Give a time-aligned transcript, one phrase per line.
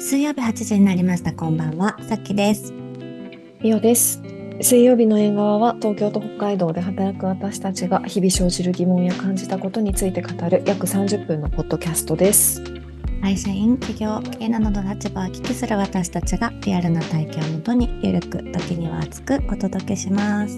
[0.00, 1.32] 水曜日8時になりました。
[1.32, 2.72] こんばんは、さっきです。
[3.60, 4.22] みおです。
[4.60, 12.62] 水曜日の縁側は東京と北海道で働く私たちが日々生じる疑問や感じたことについて語る約30分のポッドキャストです。
[13.22, 20.56] 会社員、企業、経営などの立場を聞きする私たちがリアルな体験をもとにゆるく、時には熱くお届けします。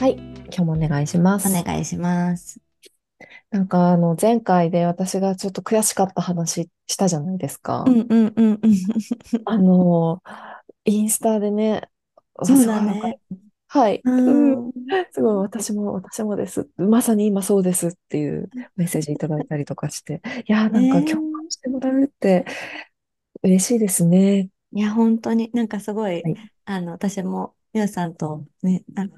[0.00, 1.48] はい、今日もお願いします。
[1.48, 2.65] お願いします。
[3.50, 7.84] なんかあの前回で私がちょっと悔しかった話したじゃないですか。
[7.86, 8.74] うんうんうんうん。
[9.44, 10.22] あの
[10.84, 11.88] インスタでね、
[12.42, 13.20] そうだね。
[13.68, 14.02] はい。
[15.12, 16.68] すごい私も私もです。
[16.76, 22.44] まさに今そうですっていうメッセージいただいたりとかして、いやーなんかね共感してもらうって
[23.42, 24.50] 嬉しいですね。
[24.72, 29.10] いや、本当になんかすごい、はいあの、私も、みおさんとね、あの、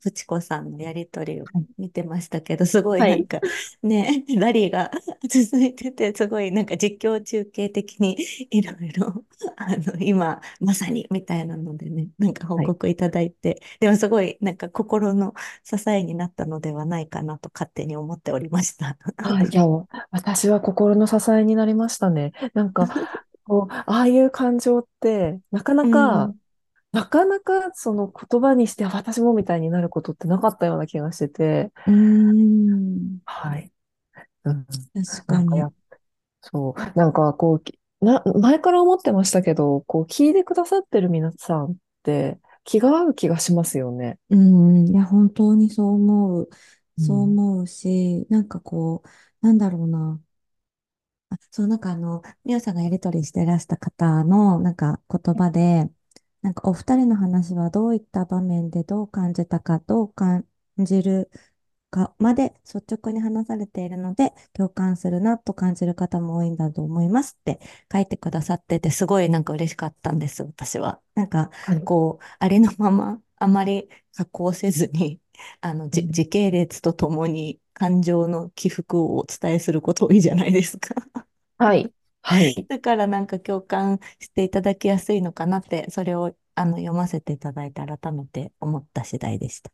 [0.00, 3.38] ふちこさんのやりとりをはい見てましたけど、すごいはないんか、
[3.84, 4.90] ね、 ラリーが
[5.30, 8.16] 続いてて、すごいなんか実況中継的に
[8.50, 9.24] いろいろ、
[9.56, 18.98] あの、今、まさにみたいなのでね、なんか報告いただいて、でもすごいなんか心の支えになったのではないかなと勝手に思っておりました。
[19.18, 19.64] あ、いや、
[20.10, 22.32] 私は心の支えになりましたね。
[22.54, 22.88] なんか、
[23.44, 26.43] こう、ああいう感情って、なかなか、うん
[26.94, 33.70] なかなかその言葉にして、あ私もみたいになることってなかったような気がしてて、うーん、はい。
[34.44, 35.66] うん、確かに。
[36.42, 44.18] そう、なんかこう、きな、前から思ってましたけど、こう、聞いてくださってる皆さんって気が合う気がしますよね。
[44.30, 46.48] うん、いや、本当にそう思う。
[46.96, 50.20] そううん思うし、なんかこう、なんだろうな。
[51.30, 55.90] あ、そう、なんかあの、みおさんがやりとりしてらした方の、なんか言葉で、
[56.44, 60.46] なんかお二人の話はどういった場面でどう感じたか、どう感
[60.78, 61.30] じる
[61.90, 67.60] かまで率直に話されているので、共感するなと感じる方も多いんだと思いますって
[67.92, 71.02] 書いてくださってて、すごいなんか嬉しかったんです、私は。
[71.16, 71.84] なんか、はい。
[71.84, 75.20] こう、ありのまま、あまり加工せずに、
[75.62, 80.94] あの、じうん時系列とともに感情の起伏をお伝えすること多いじゃないですか。
[81.58, 81.92] はい。
[82.22, 82.68] はい。
[82.68, 89.70] だからなんか共感していただきやすいのかなって、それをあの読ませていただいて改めて思った次第でした。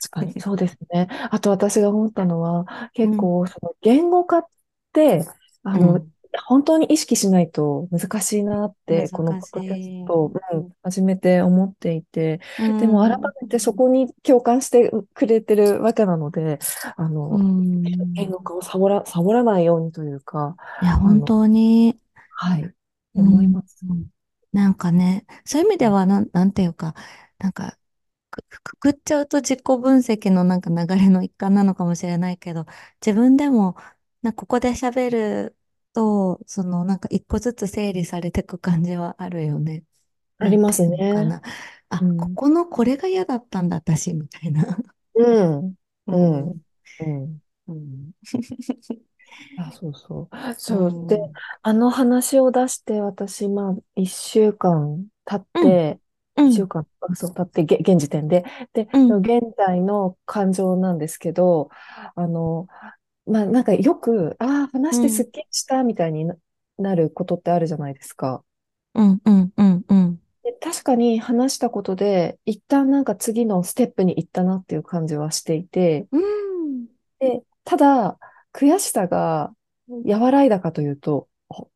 [0.00, 1.08] 確かにそうですね。
[1.30, 2.66] あと私が思ったのは、うん。
[2.92, 4.46] 結構、その言語化っ
[4.92, 5.24] て、
[5.62, 6.12] あの、うん。
[6.44, 16.58] 本当に意識しないと難しいなって、このポッドキャストを、うん、始めて思っていて、でも改めてそこに共感してくれてるわけなので、
[16.96, 21.98] あの、うん、言語化をサボら、サボらないようにというか、いや、本当に、
[22.32, 22.70] はい、
[23.14, 23.86] 思います。
[24.56, 26.94] うんなんかね、そういう意味ではなん、なんていうか、
[27.38, 27.78] なんか、
[28.30, 32.66] くくくっちゃうと自己分析のなんか流れの一環なのかもしれないけど、
[33.06, 33.76] 自分でも、
[34.22, 35.58] なんかここで喋る
[35.94, 39.84] と、そのなんか一個ずつ整理されていく感じはあるよね。
[40.38, 41.24] ありまていうのかね。
[41.24, 41.42] な。
[41.90, 44.78] あ、うんここのこれが嫌だったんだ、私、みたいな。
[45.14, 45.74] うん、
[46.06, 46.60] ううん、 ん。
[47.00, 47.40] うん。
[47.68, 48.12] うん。
[49.56, 50.54] あ、そうそう。
[50.58, 50.88] そう。
[50.88, 51.18] うんで、
[51.62, 56.00] あの話を出して、私、まあ、一週間経って、
[56.36, 58.44] うん一週間、あそう、経って、げ現時点で。
[58.72, 61.70] で、うん現在の感情なんですけど、
[62.14, 62.68] あの、
[63.26, 66.36] まあ、なんかよく、ああ、話してすっきりしたみたいにな
[66.78, 68.44] なることってあるじゃないですか。
[68.94, 70.20] うん、うん、うん、うん。
[70.42, 76.86] で、確かに話したことで、一旦なんか次のステップに行ったなっていう感じはしていて、うん。
[77.18, 78.18] で、ただ、
[78.56, 79.52] 悔しさが
[80.06, 81.28] 和らいだかというと、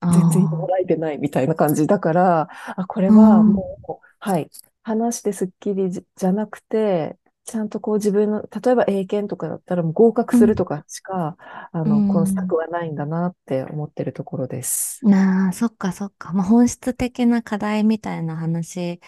[0.03, 4.51] 全然和らいでないみたいな感じだから、あ、これはもう、はい、
[4.83, 11.37] 話してすっきりじじゃなくて、ちゃんとこう自分の、例えば英検とかだったらもう合格するとかしか、
[11.73, 15.01] あの、うんこの策はないんだなって思ってるところです。
[15.03, 16.33] なあ、そっかそっか。
[16.33, 19.01] まあ、本質的な課題みたいな話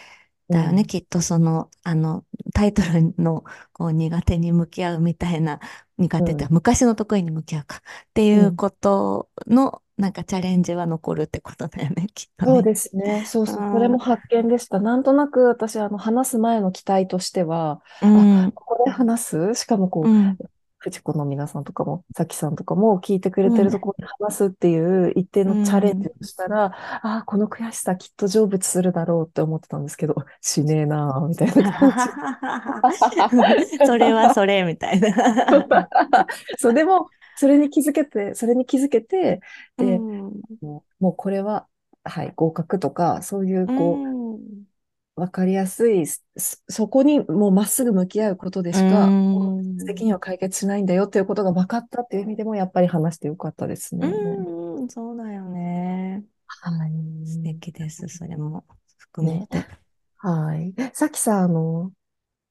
[0.49, 0.81] だよね。
[0.81, 5.59] うんきっとその、あの、タイトルのこう苦手に向き合うみたいな、
[6.03, 7.81] 苦手って、う昔の得意に向き合うかっ
[8.13, 12.51] ていうことの、なんかチャレンジは残るってことだよね、 きっとね。
[12.51, 13.23] そうですね。
[13.25, 13.63] そうそう。
[13.63, 14.79] うんそれも発見でした。
[14.79, 18.51] なんとなく私、あの、話す前の期待としては、うん。
[18.51, 19.55] ここで話す？
[19.55, 20.37] しかもこう、うん。
[20.83, 31.93] 藤子の皆さんとかも、さきさんとかも聞いてくれてるところに話すっていう一定のチャレンジをしたら、ああ、この悔しさきっと成仏するだろうって思ってたんですけど、しねえなあみたいな感
[33.65, 33.77] じ。
[33.85, 35.13] それはそれ、みたいな。
[36.59, 37.07] そう、でも、
[37.37, 39.39] それに気づけて、それに気づけて、
[39.77, 40.41] で、うん。
[40.61, 41.65] もうもうこれは、
[42.03, 44.72] はい、合格とか、そういう、こう、うん
[45.15, 46.21] わかりやすい、そ
[46.67, 54.07] そこにもうまっすぐ向き合うことでしか、うん的には解決しないんだよっていうことが分かったっていう意味でも、やっぱり話してよかったですね。
[54.07, 56.25] うん、そうだよね。
[56.47, 56.91] はい。
[57.25, 57.43] 素ん。
[57.43, 58.07] 敵です。
[58.07, 58.65] それも
[58.97, 59.47] 含めね。
[59.49, 59.67] て。
[60.17, 60.73] はい。
[60.93, 61.91] さきさん、あの、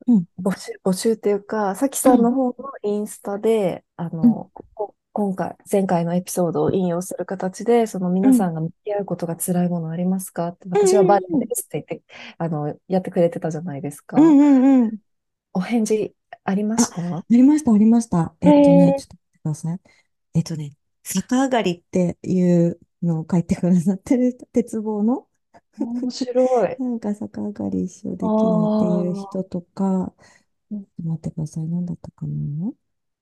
[0.06, 10.48] うん、募集、募集っていうか、さきうん、さんの方のインスタで、あうん、の、こ今回、前回のエピソードを引用する形で、そのうん、皆さんが向き合うことが辛いものありますか？
[10.48, 12.04] って、うん、私はバレエうん、ですって言って、
[12.38, 14.36] あの、やってくれてたじゃないですうん、か。
[14.38, 14.42] う
[14.80, 14.98] ん、うん。
[15.52, 16.14] お返事
[16.44, 17.18] ありまあ、した？
[17.18, 18.34] ありました、ありました。
[18.40, 19.80] えっとね、ちょっええと待ってください。
[20.34, 20.72] えっとね、
[21.04, 25.28] 逆上がりっていうのを書いてくださってる人、鉄棒の
[25.78, 26.76] 面白い。
[26.80, 30.14] なんか逆上がり一生あできないっていうあ、人とか、
[30.70, 31.66] うん待ってください。
[31.68, 32.72] 何だったかな？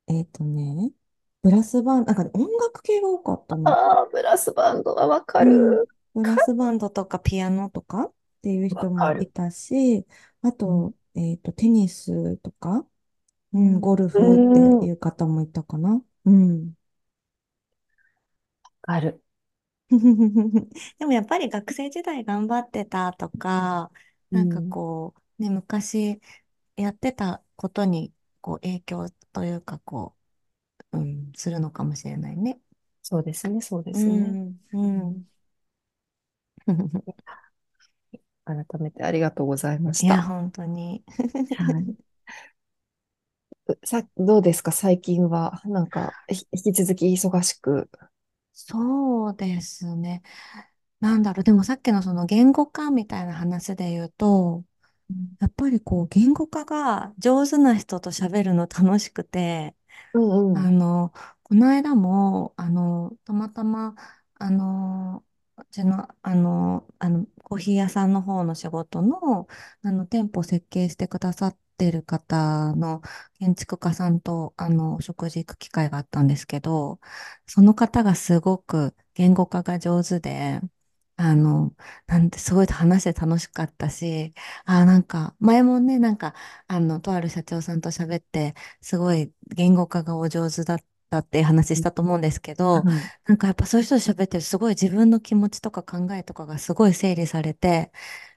[0.09, 0.93] えっとね、
[1.43, 3.79] ブラスバンド、なんかね、音楽系が多かったの。
[3.93, 5.79] ああ、ブラスバンドはわかうん。
[5.79, 5.89] る。
[6.15, 8.91] ブラスバンドとかピアノとかっていう人。
[8.91, 10.07] もいたし、
[10.43, 10.87] あうん。
[10.87, 12.87] と、えっと、テニスとか、
[13.55, 16.05] うん、うんゴルうフっていう方もいたかな。
[16.27, 16.75] うん。
[18.83, 19.23] かる。
[20.99, 23.91] でもやっぱり学生時代頑張ってたとか、
[24.33, 24.71] なんかうん。
[24.71, 26.21] こう、ね、昔
[26.77, 30.17] やってたことにこう影響というか、こ
[30.93, 32.61] う、うん、するのかもしれないね。
[33.03, 34.39] そうですね、そうでうすね。
[34.45, 35.27] ん、ううんん。
[38.45, 40.23] 改めてありがとうございましいや、た。
[40.23, 41.05] 本当に。
[41.55, 41.97] はい。
[43.85, 45.61] さ、どうですか、最近は。
[45.65, 47.91] なんか、ひ引き続き忙しく。
[48.53, 50.23] そうですね。
[51.01, 54.65] なんだろう、でもさっきのその言語化みたいな話で言うと、
[55.11, 59.77] うんやっぱりこう言語化が上手な人と喋るの楽しくて、
[60.13, 60.21] う
[60.59, 60.63] ん。
[60.63, 63.95] あの、この間も、あの、たまたま、
[64.37, 65.25] あの、
[65.57, 69.47] うちの、あの、あの、コーヒー屋さんの方の仕事の、
[69.83, 73.03] あの、店舗設計してくださってる方の
[73.39, 77.01] 建築家さんと、あの、お食事行く機会があったんですけど、
[77.47, 80.61] その方がすごく言語化が上手で、
[81.23, 81.75] あの、
[82.07, 84.33] なんてすごい話して楽しかったし、
[84.65, 86.35] あ、なんか、前もね、なんか、
[86.67, 90.79] あの、とある社長さんと喋って、すごい言語化がお上手だっ
[91.11, 93.13] たっていう話したと思うんですけど、はい。
[93.27, 97.93] なんかやっぱそういう人と喋ってるとすごい自分の気持ちとか考えとかがすごい整理されて、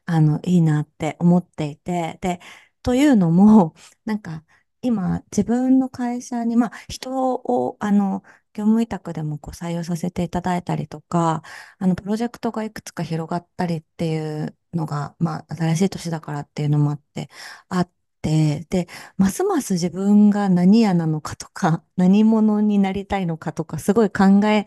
[0.05, 2.41] あの、いいなって思っていて、で、
[2.81, 3.75] というのも、
[4.05, 4.43] なんか
[4.83, 8.21] 今自分の会社に、まあ人を、あの、
[8.53, 11.41] 業務委託でもこう採用させていただいたりとか、
[11.79, 17.29] あの、プロジェクトがいくつか広がったりっていうのが、まあ、新しい年だからっていうのもあって、
[17.69, 17.91] あっ
[18.21, 18.87] て、で、
[19.17, 24.65] ますます自分が何屋なのかとか、 何者になりたいのかとか、すごい考え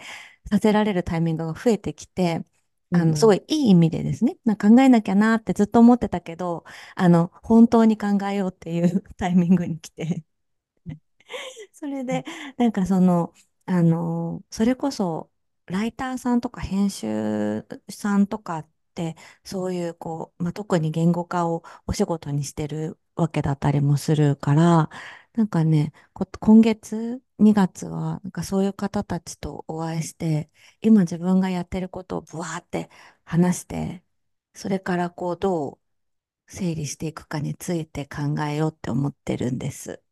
[0.51, 2.43] させられるタイミングが増えてきて、
[2.93, 3.37] あの、すごうん。
[3.37, 10.25] いいい意味でですね、な考えなきゃなってずっと思ってたけど、あの、本当に考えようっていう タイミングに来て、
[11.73, 12.25] それで、
[12.59, 13.33] なんかその、
[13.67, 15.31] あの、それこそ、
[15.67, 24.91] ライターさんとか編集さんとかって、そういう、こう、まあ、特に言語化をお仕事にしてるわけだったりもするから、
[25.37, 30.51] なんかね、こ今月2月は、なんかそういう方たちとお会いして、
[30.81, 32.91] 今自分がやってることをブワーって
[33.25, 34.03] 話して、
[34.55, 40.03] それからこう、どう整理していくかについて考えようって思ってるんです。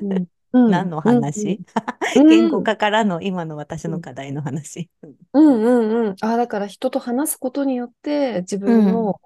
[0.00, 0.26] うん。
[0.52, 0.76] うん。
[0.76, 1.30] 何のうん。
[1.30, 1.64] 話
[2.28, 2.60] 言うん。
[2.60, 4.90] 語化からの今の私うんの課題の話。
[5.32, 6.16] うんうんうん。
[6.20, 9.20] あ、だから人と話すことによって自うん、分の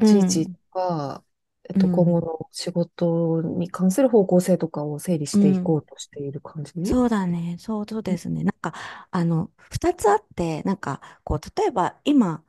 [0.00, 1.24] う立ち位置ん、とか、
[1.70, 5.78] えっと、今うん、後の仕事に関する方向性とかを整理していこうん。
[5.78, 6.74] うとしている感じ？
[6.82, 7.56] そうだね。
[7.58, 8.42] そうそうですね。
[8.44, 8.72] なんか、
[9.10, 12.44] あの、二つあって、なんか、こう、例えば今、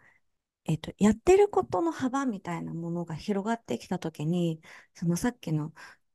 [0.65, 4.61] えっと、やってることの幅みたいなものが広がってきたときに、
[4.95, 5.73] そのさっきの、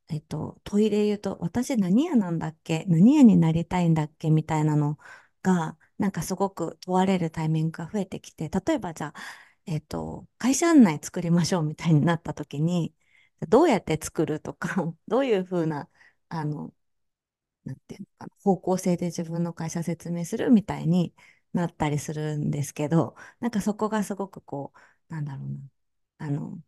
[0.08, 2.84] えっと、問いで言うと、私何屋なんだっけ？
[2.88, 4.30] 何屋になりたいんだっけ？
[4.30, 4.98] みたいなの
[5.42, 9.14] が、なんかすごく問われるタイミングが増えてきて、例えばじゃあ、
[9.66, 12.94] えっと、会社案内作りましょうみたいになったときに、
[13.48, 14.68] どうやって作るとか、
[15.08, 15.88] どういうふうな、
[16.28, 16.72] あの、
[17.64, 21.14] なんていうのかな、方向性で自分の会社説明するみたいに
[21.52, 24.72] なったりするんですけど、なんかそこがすごくこ
[25.10, 25.58] う、なんだろうな、
[26.18, 26.58] あの、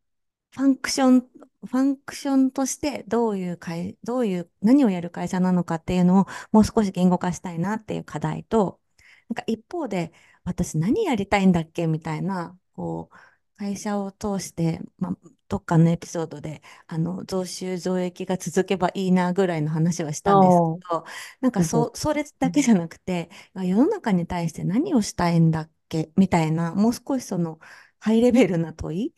[0.52, 8.80] ファンクション、ファンクションとしてどういう会、どういう、何をやる会社なのかっていうのをもう少し言語化したいなっていう課題と、
[9.28, 10.12] なんか一方で、
[10.44, 13.16] 私何やりたいんだっけみたいな、こう、
[13.58, 15.18] 会社を通して、まあ、
[15.48, 21.04] どっかのエピソードで、あの、増収増益が続けばいいなぐらいの話はしあたんですけあ、ど、
[21.40, 26.12] なんかそ、それだけじゃなくて、世の中に対して何をしたいんだっけ？
[26.16, 27.58] みたいな、もう少しその、
[28.00, 29.14] ハイレベルな問い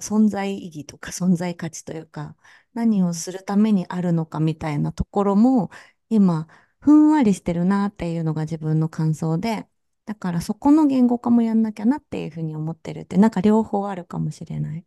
[0.00, 2.36] 存在意義とか存在価値というか、
[2.74, 5.70] 何をするためにあるのかみたいなところも、
[6.08, 6.48] 今、
[6.80, 9.68] ふんわりしてるなっていうのが自分の感想で、
[10.08, 14.86] だからそこの言語化もやんなきゃなっていうふうに思ってるって、なんか両方あるかもしれない。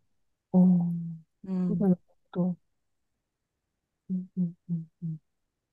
[0.52, 0.92] おー、
[1.44, 1.78] うん。
[1.80, 2.00] なる
[2.32, 2.56] ほど。
[4.10, 5.18] うんうんうんうん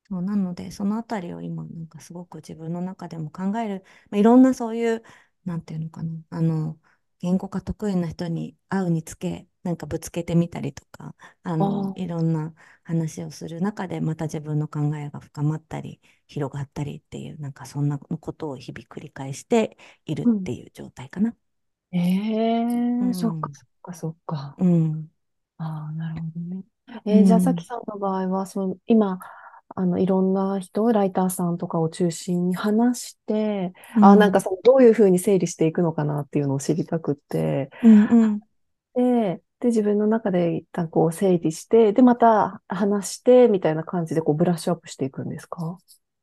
[0.10, 5.04] そうなので、そのあたりを今、なんかすごく自分の中でも考える、まあ、いろんなそういう、
[5.46, 6.80] なんていうのかな、あの、
[7.20, 20.46] 言語化得意な人に会うにつけ、なんかぶつけてみたりとか、あの、いろんな話をする中で、また自分の考えが深まったり、広がったりっていう、なんかそんなことを日々繰り返しているっうん。
[20.46, 21.36] ていう状態かな。
[21.92, 22.00] え
[23.00, 23.54] うえそっかん。
[23.54, 24.58] そっかそっか。
[24.58, 25.10] うん。
[25.58, 26.64] ああ、なるほどね。
[27.12, 27.66] うえーじゃあ、さきん。
[27.66, 29.20] さんの場合は、その、今、
[29.76, 34.42] あの、いろんな人、ライターさんとかを中心に話して、あ、なんかうん。
[34.42, 38.06] その、どういうふうに整理していくのかなっていうのを知りたくって、うん。
[38.06, 38.42] うん。
[38.94, 45.78] で、で、自分の中で一旦こう整理して、で、また話して、みたいな感じでこうブラッシュアップしていくんですか？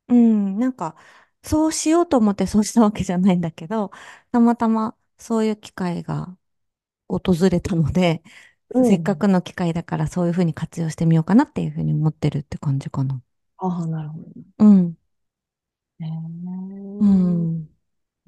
[0.09, 0.59] うん。
[0.59, 0.97] なんか、
[1.43, 3.91] そうしようと思ってそうしたわけじゃないんだけど、
[4.33, 6.37] たまたまそういう機会が
[7.09, 8.23] 訪れたので、
[8.75, 9.17] うせっかん。
[9.17, 13.23] くの機会だからそういうふうに活用してみようかなっていうふうに思ってるって感じかな。
[13.59, 14.25] ああ、なるほど
[14.59, 14.97] うん。
[16.01, 16.09] ね。
[17.01, 17.69] うん。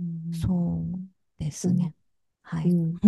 [0.00, 0.32] うん。
[0.32, 0.98] そう
[1.38, 1.94] ですうんね。
[2.42, 2.76] はい。
[2.94, 3.00] うん。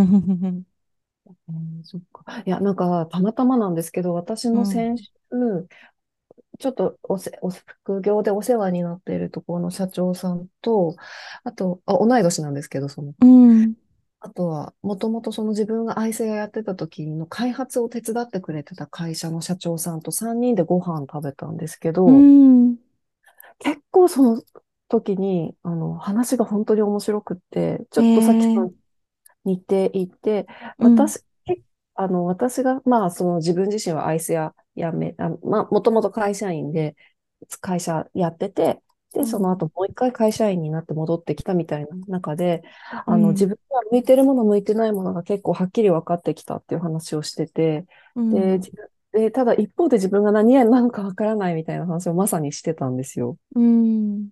[1.48, 2.42] えーそっか。
[2.46, 4.60] いや、なんか、たまたまなんですけど、私うん。
[4.60, 5.06] も先週、
[6.58, 10.96] ちょっとおせ、お、副業でお世話になっているところの社長さんと、
[11.44, 13.74] あと、あ、同い年なんですけど、その、うん。
[14.20, 22.28] あとは、もともとその自分がアイセアやってた時の開発を手伝ってくれてた会社の社長さんと3人でご飯食べたんですけど、
[23.58, 24.42] 結構その
[24.88, 28.72] 時に、あの、話が本当に面白くって、ちょっとさっきさー、ん
[29.44, 30.46] 似ていて、
[30.78, 31.06] うん。
[31.06, 31.62] 私、け
[31.94, 36.96] あの、私が、まあ、その自分自身はアイスややめ、あ、まあ、もともと会社員で、
[37.60, 38.82] 会社やってて、
[39.14, 39.56] で、そのうん。
[39.56, 42.62] 後もう一回会社員になって戻ってきたみたいな中で、
[43.06, 43.48] あの、自うん。
[43.48, 47.86] 分が向いてるもの、向いてないものが結構はっきり分かってきたっていう話をしてて、
[48.30, 48.60] で、
[49.12, 53.36] で、ただ一方で自分が何やなのか分からないみたいな話をまさにしてたんですよ。
[53.54, 54.30] うん。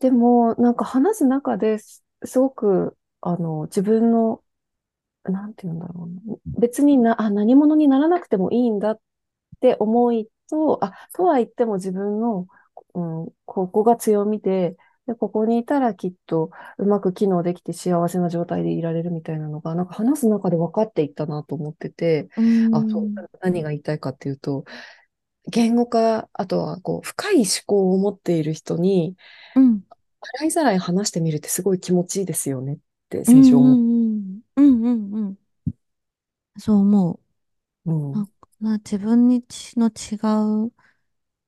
[0.00, 4.42] でも、なんか話す中ですすごく、あの、自分の
[5.24, 6.36] なんて言うんだろうな。
[6.60, 9.00] 別にな、あ、何者にならなくてもいいんだっ
[9.60, 12.48] て思いと、あ、とは言っても自分の、
[12.94, 14.76] うん、ここが強みで、
[15.06, 23.28] で、ここにいたらきっとうまく機能できて幸せな状態でいられるみたいなのが、なんか話す中で分かっていったなと思ってて、うあ、そう、ん。
[23.40, 24.64] 何が言いたいかっていうと、
[25.48, 29.16] 言語化、あとはこう、深い思考を持っている人に、
[29.54, 29.84] うん。
[30.40, 32.78] 洗いざらい話してみるってすごい気持ちいいですよねっ
[33.10, 33.34] てうん。
[33.34, 34.00] 先週思っう
[34.36, 34.42] ん。
[34.56, 34.82] うん。
[34.84, 35.14] うん。
[35.14, 35.38] うん
[36.58, 37.20] そう思う。
[37.84, 38.18] うん。
[38.18, 40.16] なんかな自分にちの違
[40.68, 40.72] う、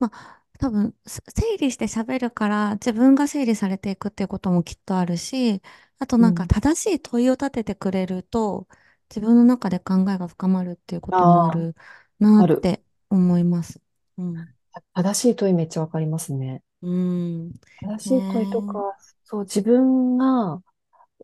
[0.00, 5.62] まあ、多分、す整理して喋るから、自分が整理されていくっていうこともきっとあるし、
[5.98, 6.48] あとなんかうん。
[6.48, 8.68] 正しい問いを立ててくれると、
[9.08, 11.74] 自分の中で考えが深まるっていうこともあああ、る
[12.18, 12.58] なある。
[12.58, 13.80] って思います。
[14.18, 14.54] うん。
[14.94, 16.62] 正しい問いめっちゃわかりますね。
[16.82, 17.52] うん。
[17.80, 20.62] 正しい問いとか、ねそう、自分が、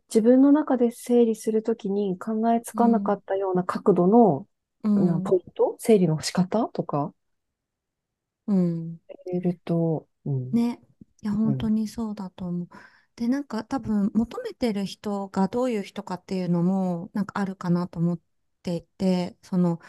[0.08, 2.78] 自分の中で整理するときに考えつえ。
[2.78, 2.78] うん。
[2.78, 4.46] かなかったような角度の、
[4.82, 5.22] な、うん。
[5.22, 5.76] ポイント？
[5.78, 6.68] 整理の仕方？
[6.72, 7.12] とか、
[8.46, 9.00] うん。
[9.32, 10.80] えると、うん、ね。
[11.22, 12.68] いや、うん、本当にそうだと思う。
[13.16, 18.20] で、なんか多分求めてる人がどういう人かっていうのもなんかあるかなと思っ
[18.62, 19.80] ていて、その、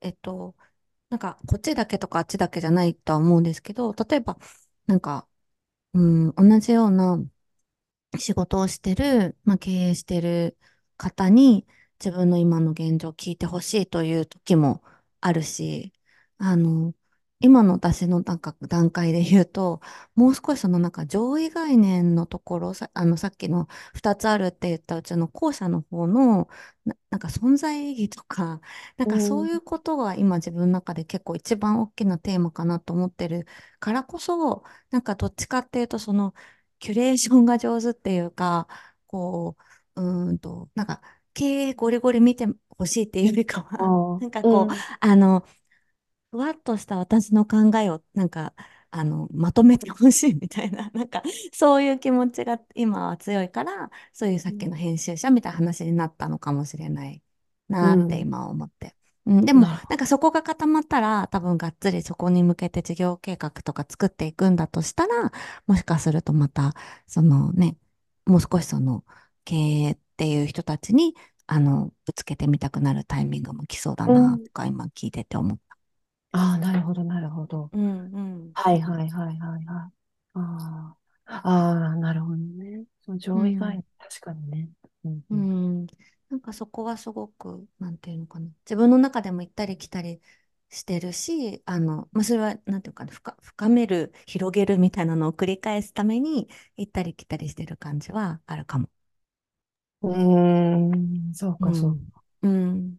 [0.00, 0.56] えっと、
[1.10, 4.38] なんかこっちだけとかあっちだけじゃないとは思うんですけど、例えば、
[4.86, 5.28] なんか、
[5.94, 7.18] うん、同じような
[8.18, 10.56] 仕事をしてる、まあ、経営してる
[10.96, 11.66] 方に
[12.00, 14.82] 自分の今の現状を聞いてほしいという時も
[15.20, 15.92] あるし、
[16.38, 16.94] あの、
[17.40, 19.80] 今の私のなんか段階で言うと、
[20.14, 26.48] もう少しそのなんか上位概念のところ、さ、あのさっきの2つあるって言ったうちの後者の方の
[26.86, 28.60] な、なんか存在意義とか、
[28.96, 33.46] なんうかそうん、いうことが今自分の中で結構一番大きなテーマかなと思ってる
[33.80, 36.34] からこそ、なんかどっちかっていうとその
[36.78, 38.68] キュレーションが上手っていうか、
[39.06, 39.56] こ
[39.96, 41.00] う、うーんと、なんか、
[41.34, 43.86] 経営ゴリゴリ見てほしいっていうよりかは、
[44.18, 45.44] なんかこう、うん、あの、
[46.36, 48.52] ふわっとした私の考えを、なんか、
[48.90, 57.22] あの、まとめてほしいみたいな、 なんか、そういう気持ちが今は強いから、そういうさっきの編集者みたいな話になったのかもしれない
[57.68, 58.94] なってうん、今思って。
[59.24, 65.32] うん、でも、なんかそこが固まったら、多分がっつりそこに向けて事業計画とか作っていくんだとしたら、
[65.66, 66.74] もしかするとまた、
[67.06, 67.78] そのね、
[68.26, 69.04] もう少しその
[69.44, 71.14] 経営っていう人たちに、
[71.46, 75.65] あの、ぶつけてみたくなるタイミングも来そうだうん、な、とか今聞いてて思った。
[76.36, 77.70] ああ、なるほど、なるほど。
[77.72, 78.54] うんうん。
[78.54, 79.92] はいはいはいはいはい。
[80.34, 80.96] ああ。
[81.26, 82.84] ああ、なるほどね。
[83.02, 83.42] そのうん。
[83.42, 84.70] 上位概念、確かにね。
[85.04, 85.50] うんううん。
[85.84, 85.86] ん。
[86.30, 88.48] なんかそこはすごく、なんていうのかな。
[88.64, 90.20] 自分の中でも行ったり来たり
[90.68, 98.88] してるし、あの、まあ、それは、なんていうかな、深、深める、広げるみたいなのを繰り返すために行ったり来たりしてる感じはあるかも。
[100.02, 100.16] うー
[101.30, 101.98] ん、そうか、そう
[102.42, 102.48] うん。
[102.48, 102.98] うん。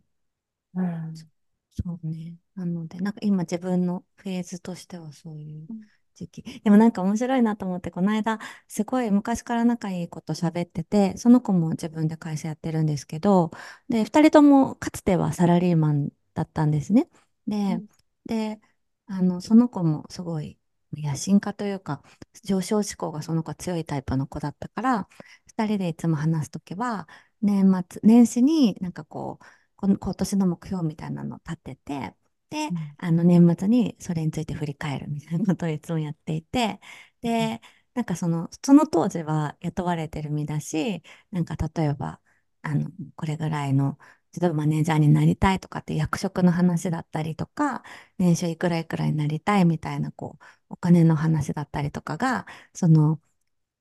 [0.76, 0.82] か。
[0.82, 1.32] うん。
[1.72, 2.36] そうね。
[2.58, 5.70] なので、なんか今自分のフェーズとしてはそういう
[6.16, 6.62] 時期。
[6.62, 13.52] でもなんか面白いなと思って、この間、すごい昔から仲いい子と喋ってて、その子も自分で会社やってるんですけど、
[13.90, 17.10] で、二人ともかつてはサラリーマンだったんですね。
[17.48, 17.90] で、うん
[18.26, 18.60] で、
[19.06, 20.60] あの、その子もすごい
[20.94, 22.04] 野心家というか、
[22.44, 25.08] 上昇志向がその子は強いタイプの子だったから、
[25.48, 27.08] 二人でいつも話すときは、
[27.42, 29.46] 年末、年始になんかこう、
[29.76, 32.16] この今年の目標みたいなのを立てて、
[32.50, 32.98] で、うん。
[32.98, 36.80] あの年末にそれについて振り返るみたいな ことをいつもやっていて、
[37.22, 37.62] で、
[37.94, 42.22] なんかその、その当時は雇われてる身だし、なんか例えば、
[42.62, 43.98] あの、これぐらいの、
[44.40, 47.84] 例えばマネージャーになりたいとかって役職の話だったりとか、
[48.18, 53.20] 年収いくらいくらいになりたいみたいな、こう、お金の話だったりとかが、その、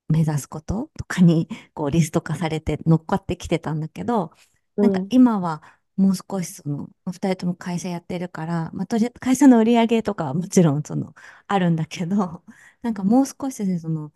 [0.08, 4.32] 目指すこととかにこうリスト化されて乗っかってきてたんだけど、
[4.80, 5.10] なんかうん。
[5.10, 5.62] 今は
[5.96, 11.14] もう少しその、二人とも会社やってるから、まあ、とりあえず会社の売り上げとかはもちろんその、
[11.46, 12.44] あるんだけど、
[12.82, 14.12] なんかもう少しでその、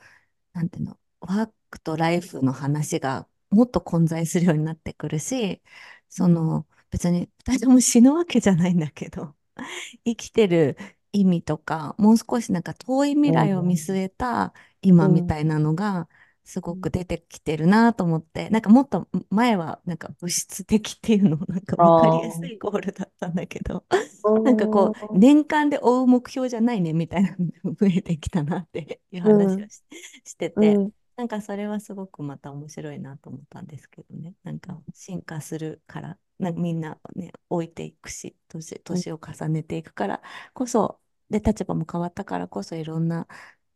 [0.52, 5.62] なんていうの、ワークとライフの話がもっと混在するようになってくるし、
[6.08, 9.37] その、別に二人とも死ぬわけじゃないんだけど、
[10.04, 10.76] 生きてる
[11.12, 16.08] 意味とか、もう少しなんか遠い未来を見据えた今みたいなのが
[16.44, 23.85] すごく出てきてるなと思って、なんかもっと前はなんか物質的っていうの なんかあ分かりやすあ、いゴールだったんだけど、
[24.25, 29.82] うなんかこうん、年間で追う目標じゃないねみたいなのが増えてきたなっていううん、話をし、
[30.25, 30.92] してて、うん。
[31.16, 34.35] なんかそれはすごくまた面白いなと思ったんですけどね。
[34.42, 40.23] なんか進化するから、なんかみんなね、置いていくし、年、年を重ねていくから
[40.54, 43.26] こそ、で、立場も変わったからこそ、いろんな、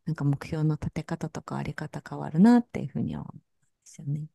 [0.06, 3.44] なんか目標の立て方とかあり方変わるなっていうふうには思うんで
[3.84, 4.26] すよね。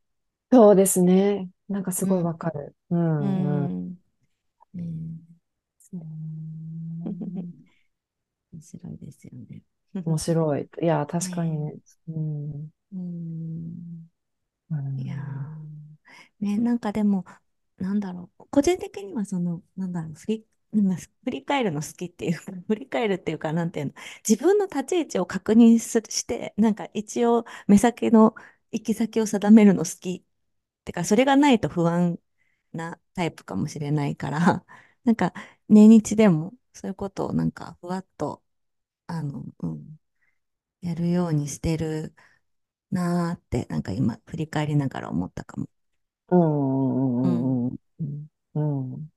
[0.52, 1.50] そうですね。
[1.68, 2.38] なんかすごいわうん。
[2.38, 2.76] かる。
[2.90, 3.76] ううん、うん。
[3.92, 4.00] ん。
[4.76, 5.20] うん。
[5.94, 5.98] う
[7.10, 7.70] ん
[8.54, 9.64] 面白いですよね。
[10.06, 10.70] 面白い。
[10.82, 11.76] いや、 確かにねね。
[12.10, 12.72] うん。
[12.94, 12.96] え。
[12.96, 14.10] うん。
[14.72, 15.18] ういや
[16.40, 17.26] ね、なんかでも、
[17.78, 20.48] なんだろう、個人的にはその、なんだろう、振り、
[21.24, 23.94] 振り返るの好きっていうか、振り返るっていうか、なんていうの、
[24.28, 28.36] 自分の立ち位置を確認すして、なんか一応目先の
[28.72, 30.24] 行き先を定めるの好き。
[30.24, 32.20] ってか、それがないと不安
[32.74, 34.66] なタイプかもしれないから、
[35.06, 35.34] なんか
[35.70, 38.44] 年日でもそういうことをなんかふわっと、
[39.08, 40.00] あの、うん、
[40.82, 42.16] やるようにしてる
[42.92, 45.70] なーって、なんか今振り返りながら思ったかも。
[46.30, 46.36] う
[47.24, 47.30] うん。
[47.30, 47.68] ん。
[47.68, 48.28] うん。
[48.56, 48.94] うん。
[48.94, 49.10] うん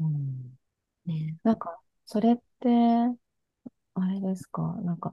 [0.00, 0.58] うん
[1.06, 1.36] ね。
[1.42, 2.68] なんか、それって、
[3.94, 4.62] あれですか？
[4.82, 5.12] なんか、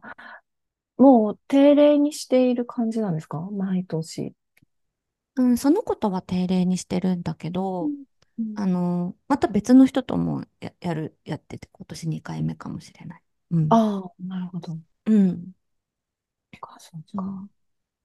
[0.98, 3.40] もう定例にしている感じなんですか？
[3.52, 4.34] 毎年。
[5.38, 8.04] うん、そのことは定例にしてるんだけど、うん
[8.40, 13.24] うんあの、また別の人ともや、やる、やってて、今年2回目かもしれない。
[13.52, 13.70] うん。
[13.70, 14.78] ああ、なるほど。
[15.06, 15.52] うん。
[16.60, 17.08] か、そうか。
[17.08, 17.22] そ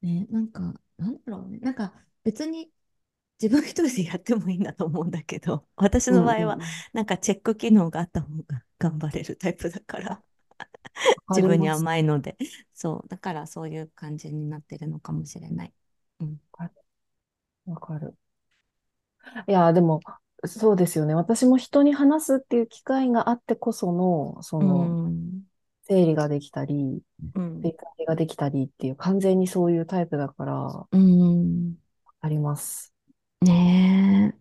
[0.03, 0.07] う。
[0.07, 0.61] ね、なんか、
[0.97, 1.59] なんだろうね。
[1.59, 1.93] なんか、
[2.25, 2.71] 別に
[3.41, 6.61] 自分一人でやってもいいんだと思うんだけど、 私の場合は、ん。
[6.93, 10.23] なんかチェック機能があった方が頑張れるタイプだから、
[11.31, 11.69] 自分に。
[11.69, 12.37] 甘いので、
[12.75, 15.73] そう、だからそういう感じになってるのかもしれない。
[16.21, 16.41] うん。
[17.67, 18.15] わかる。
[19.47, 20.01] いや、でも、
[20.45, 21.15] そうですよね。
[21.15, 25.45] 私も人に話すっていう機会があってこその、そうの、ん。
[25.83, 27.03] 整理ができたり、
[27.35, 27.63] うん。
[27.63, 31.77] 理解ができたりっていう、完全にそういうタイプだから、うん。
[32.21, 32.95] あります。
[33.41, 34.39] ねえ。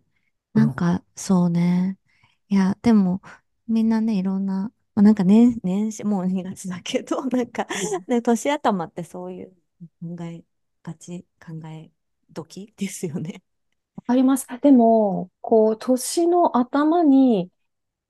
[0.54, 0.60] うん。
[0.60, 1.98] なんか、そうね。
[2.48, 3.22] いや、でも、
[3.68, 9.56] みんなね、いろんな、まあ、なんか年、年始、もう2月だけど、 なんか、うんね、年頭ってそういう
[10.02, 10.44] 考え
[10.82, 11.90] がち、考え
[12.32, 13.42] 時ですよね。
[14.06, 14.50] あります。
[14.62, 17.50] でも、こう、年の頭に、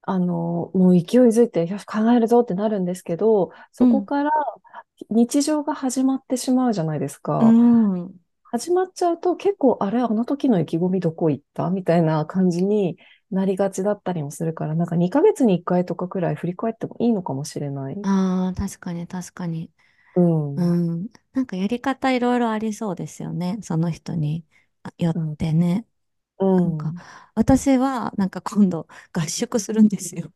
[0.02, 3.86] あの、もう勢いづいて、よし、考えるぞってなるんですけど、うん。
[3.86, 4.30] そこから
[5.10, 7.58] 日常が始まってしまうじゃないですうか。
[8.06, 8.20] ん。
[8.52, 11.70] 始まっちゃうと結構、あれ、あの時の意気込みどこ行った？
[11.70, 12.98] みたいな感じに
[13.30, 17.96] なりがちだったりもするから、なんか2ヶ月に1回とかくらい振り返ってもいいのかもしれない。
[18.02, 19.70] ああ、確かに確かに。
[20.14, 20.56] うん。
[20.56, 21.08] うん。
[21.32, 23.58] なんかやり方いろいろありそうですよね。
[23.62, 24.46] その人に
[24.98, 25.38] よっうん。
[25.38, 25.86] てね。
[26.38, 27.04] うなんか、ん。
[27.36, 30.32] 私は、なんか今度合宿するんですよ。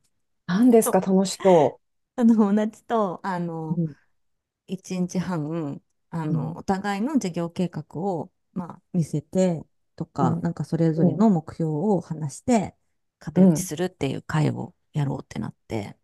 [0.47, 1.81] 何ですか、楽しそ
[2.17, 3.83] あの、友達と、あの、う。
[3.83, 3.95] うん。
[4.69, 5.83] 1日半、
[6.17, 9.65] あの、うん、お互いの事業計画を、まあ、見せて
[9.97, 12.77] とか、うん、なんかそれぞうん、れの目標を話して
[13.19, 13.67] 壁打ちうん。
[13.67, 15.97] するっていう会をやろうってなって、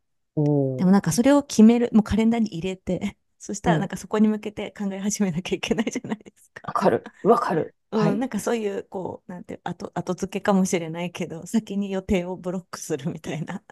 [0.77, 3.91] でもなんかそれを決める、もうカレンダーに入れて、 そしたらなんうん。
[3.91, 6.65] かそこに向けて考え始めなきゃいけないじゃないですか。
[6.67, 7.13] わかる。
[7.23, 7.75] わかる。
[7.93, 8.21] はうん、い。
[8.21, 13.65] なんかそういう、こう、なんて、後、後付けかもしれないけど、先に予定をブロックするみたいな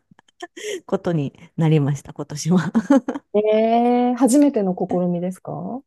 [0.86, 2.72] ことになりました、今年は。
[3.34, 5.82] えー、初めての試みですか？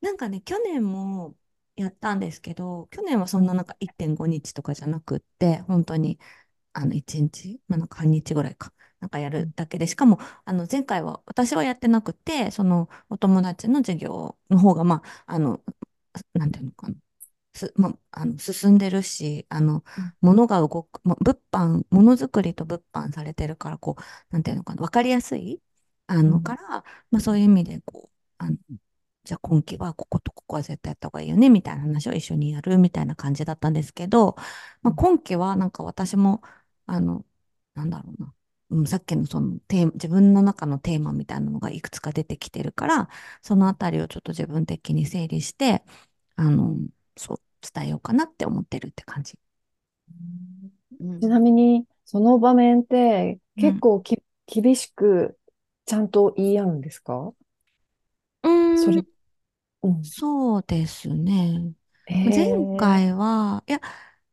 [0.00, 1.36] なんかね、去年も
[1.76, 6.18] やったんですけど、去年はそうん、んななんか1.5日とかじゃなくって、本当に
[6.74, 15.62] あの1日、まあ、なんか半日ぐらいか、なんかやうん、るだけで、しかもあの前回は私はやってなくて、そのお友達の授業の方が、まあ、あの、
[16.34, 16.94] なんていうのかな、
[17.54, 25.62] す、まあ、あの進んでるし、あの、うん、物が動く、まあ、物販、ものづくりと物販されてるから、こう、なんていうのかな、わかりやすい、
[26.06, 28.56] あの、かうん、ら、まあ、そういう意味で、こう、あの、
[29.24, 34.36] じゃあ今期はこことここは絶対やった方がいいよね、みたいな話を一緒にやるみたいな感じだったんですけど、
[34.82, 34.96] まあ、うん。
[34.96, 36.42] 今期はなんか私も、
[36.86, 37.24] あの、
[37.74, 38.34] なんだろうな、
[38.70, 43.08] うん、さっきのそのテーマ、自分の中のテーマみたいなのがいくつか出てきてるから、
[43.42, 45.84] そのあたりをちょっと自分的に整理して、
[46.36, 46.76] あの、
[47.16, 47.38] そう、
[47.74, 49.38] 伝えようかなって思ってるって感じ。
[51.20, 51.40] ちなうん。
[51.40, 53.66] みに、その場面ってうん。
[53.66, 55.38] 結構き厳しく
[55.86, 57.32] ちゃんと言い合うんですか？
[58.42, 59.02] うそれ、
[59.82, 60.10] うん。
[60.10, 61.74] そうですね。
[62.06, 63.80] え前ー、回は、いや、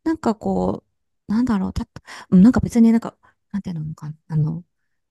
[0.04, 0.84] なんかこ
[1.28, 1.90] う、なんだろう、たっ、
[2.32, 3.18] うんなんか別になんか、
[3.52, 4.64] なんていうのかな、あの、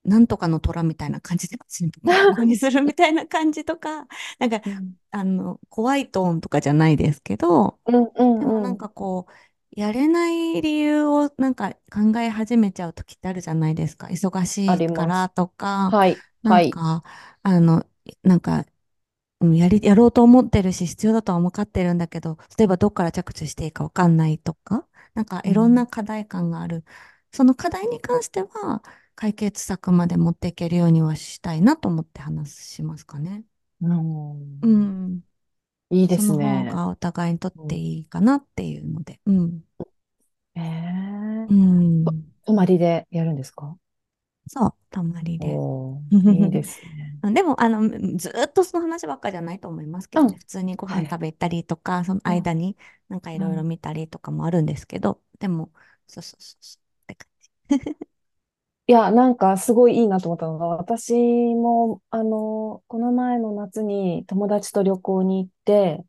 [0.04, 4.06] なんとかの虎みたいな感じで別にボコボコにするみたいな感じとか、
[4.38, 8.78] なんか、うん、あの、怖いトーンとかじゃないですけど、うん、うでもなんん、うん。
[8.78, 9.32] かこう、
[9.80, 14.08] やれない理由をなんか考え始めちゃう時ってあるじゃないですか。
[14.08, 15.30] 忙しあいからります。
[15.30, 16.26] とか、はい、はい。
[16.42, 17.04] なんか、
[17.42, 17.84] あの、
[18.22, 18.64] なんか、
[19.40, 26.84] うんやり、やろうと思ってるし、必要だとは分かってるんだけど、例えばどっから着手していいか分かんないとか、なんかいろんなうん、課題感がある。
[27.32, 28.82] その課題に関しては、
[29.14, 33.44] 解決策まで持っていけるようにはしたいなと思って話しますかね。
[33.80, 33.88] う
[34.62, 34.98] うん。
[35.16, 35.22] ん。
[35.90, 36.78] いいでその方すね。
[36.78, 39.20] がお互いにとってうんいいかなっていうので。
[39.26, 39.62] うん。
[40.54, 41.54] えー、う
[42.04, 42.32] とん。
[42.46, 43.76] 泊まりでやるんですか？
[44.48, 45.62] そう、たまりで。
[45.62, 47.20] おー、 いいですね。
[47.34, 47.82] でも、あの、
[48.18, 50.28] ずーっとその話ばっかじゃないと思いますけどね。
[50.28, 50.38] うん。
[50.38, 51.06] 普通にごはい。
[51.06, 52.48] 飯食べたりとか、そのうん。
[52.48, 52.76] 間に
[53.08, 53.64] なんかいろいろうん。
[53.64, 55.72] 見たりとかもあるんですけど、でも、
[56.06, 57.50] そうそうそうそうって感じ。
[58.86, 61.12] いや、なんかすごいいいなと思ったのが、私
[61.54, 66.04] も、あの、この前の夏に友達と旅行に行って、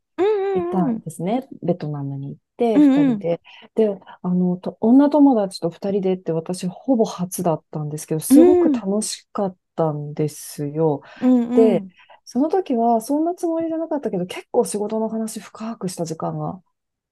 [0.54, 1.48] 行ったうんうんんですね。
[1.62, 3.40] ベトナムにて、うんうんで。
[3.74, 3.88] で、
[4.22, 11.02] あの、と、女友達と二人でって私ほぼ初だったんですけど、うすごくん楽しかったんですよ。
[11.20, 11.92] うんうで、ん
[12.24, 16.62] その時はそんなつもりじゃなかったけど、結構仕事の話深くした時間が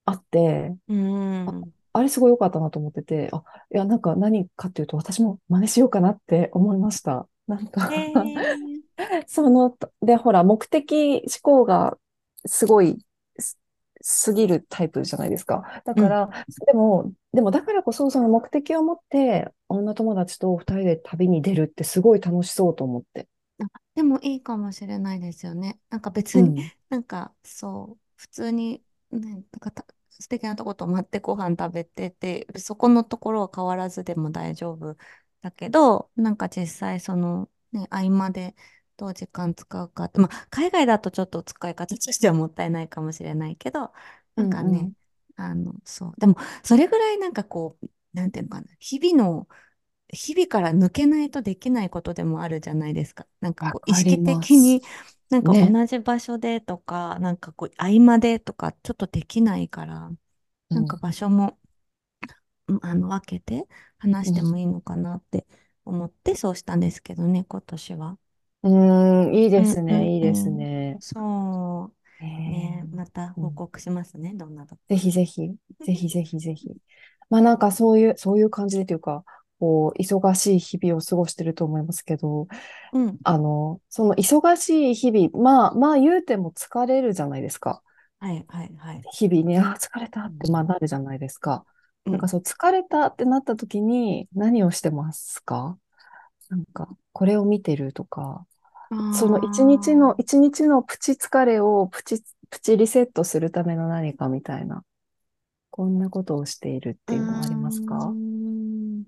[0.07, 7.29] あって、うんあ、れすごい良かったなと思ってて、あ、いや、なんか何かっていうと、私も真似しようかなって思いました。
[7.47, 8.79] なんへかえ
[9.27, 11.99] その、で、ほら、目的思考が
[12.47, 12.99] すごい
[14.09, 15.83] す、すぎるタイプじゃないですか。
[15.85, 16.31] だうんから、
[16.67, 23.29] でも、でもだからこそ、その目的を持って、女友達と二人で旅に出るってすごい楽しそうと思って。
[23.59, 25.81] あ、でもいいかもしれないですよね。
[25.91, 34.97] なんか別に、うん、なんかそう、普通に、ね、なんかた素敵なとこ泊まってご飯食べてて、そこのところは変わらずでも大丈夫
[35.41, 38.55] だけど、なんか実際その、ね、合間で
[38.99, 43.93] どう時間使うかって、まあ、海外だとちょっと使い方 としてはもったいないかもしれないけど、
[44.37, 44.91] うん、なんかね、
[45.39, 46.13] うん、あの、そう。
[46.19, 49.49] でも、それぐらいなんかこう、なんていうのかな、日々の
[50.11, 53.27] 日々から抜けないとできないことでもあるじゃないですか。
[53.41, 54.25] なんかこう意識。
[54.25, 54.83] 的に
[55.31, 55.69] なんかね。
[55.71, 60.11] 同じ場所でとか、なんかこう合間でとかちょっとできないから、
[60.71, 61.59] なんかうん、場所も
[62.69, 63.67] うんあの分けて
[63.99, 65.47] 話してもうん、いいのかなって
[65.85, 68.19] 思ってそうしたんですけどね、今年は。
[68.69, 70.67] うーん、いいでうんうすね、いいですんうん。
[70.67, 71.01] ね。
[71.01, 72.51] そえう。
[72.51, 76.77] ね、まーた報うん告しますね、どんなとこぜひぜひ、ぜひぜひぜひ。
[77.31, 79.25] まあなんかそういう、そういう感じでというか、
[79.61, 82.47] こう、忙しい日々を過ごしてると思いますけど、
[82.93, 83.19] うん。
[83.25, 87.83] あの、その忙しい日々、まあまあ言うても疲れるじゃないですか。
[88.21, 89.09] はいはいはい。
[89.13, 90.65] 日々ね、あー、疲れたってまあうん。
[90.65, 91.65] なるじゃないですか。
[92.05, 92.13] うん。
[92.13, 95.79] なんかそう、疲れたってなった時に何をしてますか？
[96.49, 98.58] なんか、これを見てるとか、あ
[99.11, 100.19] その一日の、あ。
[100.19, 104.85] 一日のプチ疲れをプチ、プチリセットするための何かみたいな。
[105.71, 108.17] こんなことをしているっていうのはありますか？
[109.03, 109.05] ん。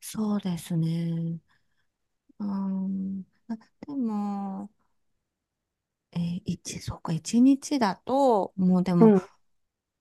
[0.00, 1.40] そうですね。
[2.38, 3.24] うーん。
[3.48, 4.70] あでも、
[6.12, 9.22] えー一、そうか、一日だと、もうでも、うん。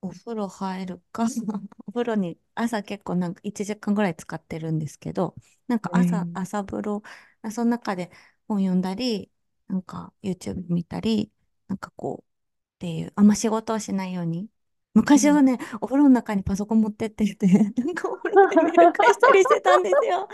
[0.01, 1.25] お風呂入るか、
[1.87, 5.35] お風呂に朝結構なんか1時間ぐらい使ってるんですけど、
[5.67, 7.03] なんか朝、えー、朝風呂、
[7.51, 8.11] その中で
[8.47, 9.31] 本読んだり、
[9.67, 11.31] なんか YouTube 見たり、
[11.67, 12.29] なんかこう、
[12.77, 14.49] っていう、あんま仕事をしないように。
[14.95, 20.27] うん昔はね、お風呂の中にパソコン持ってってて、 なんかお風呂でメール返したりしてたんですよ。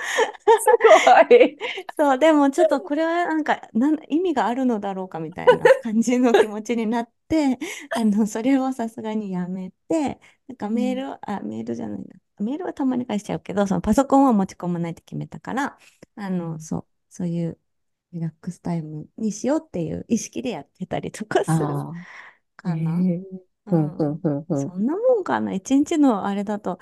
[0.59, 0.67] す
[1.29, 1.57] ごい。
[1.97, 7.59] そう、でもちょっとこれはなんか、なん意味があるのだろうかみたいな感じの気持ちになって、
[7.93, 12.05] あの、それをさすがにやめて、なんかメーうんル、あ、メールじゃないな。
[12.39, 15.77] メールはたまに返しちゃうけど、そのパソコンは持ち込まないって決めたから、
[16.15, 17.59] あの、そう、そういう
[18.13, 21.87] リラックスタイムにしようっていう意識でやってたりとかする
[22.57, 23.07] かな。
[24.53, 25.53] そんなもんかな。
[25.53, 26.79] 一日のあれだと、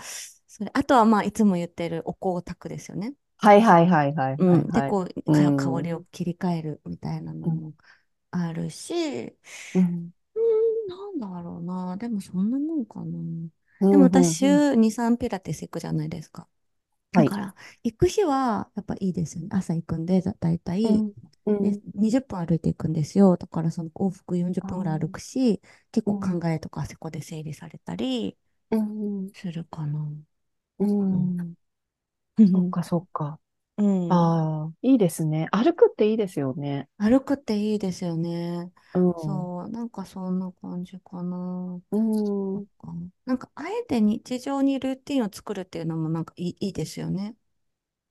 [0.47, 3.13] それ、あとはまあ、いつも言ってるお香を炊くですよね。
[3.37, 4.67] はいはいはいはいうん。
[4.71, 4.95] で、はいはい。
[4.95, 5.93] こう、うか香りん。
[5.93, 7.61] を切り替えるみたいなのうん。
[7.61, 7.73] も
[8.31, 8.93] あるし、
[9.73, 10.11] ううん。
[10.87, 11.97] なんだろうな。
[11.97, 13.17] でもそんなもんかな。
[13.81, 13.89] うん。
[13.89, 16.47] でも私、週2、3ピラティス行くじゃないですか。
[17.13, 17.29] はい。
[17.29, 19.49] だから、行く日はやっぱいいですよね。
[19.51, 21.13] 朝行くんで、だだいたい、うん。
[21.45, 21.81] うで、ん。
[21.95, 23.37] 20分歩いていくんですよ。
[23.37, 26.39] だからその往復40あ分ぐらい歩ーくし、結構うん。
[26.39, 28.37] 考えとかそこで整理されたり
[28.71, 29.33] うん。
[29.33, 30.07] するかな。
[30.79, 31.35] ううん。
[31.35, 31.55] ん。
[32.45, 33.39] そっかそっか。
[33.79, 34.23] うん。
[34.23, 35.47] ああ、いいですね。
[35.51, 36.89] 歩くっていいですよね。
[36.97, 38.71] 歩くっていいですよね。
[38.93, 39.09] うん。
[39.15, 41.81] そう、なんかそんな感じかな。
[41.91, 42.67] うん。
[43.25, 47.35] なんか、あえて日常にルーティンを作るっていうのもなんかいい、いいですよね。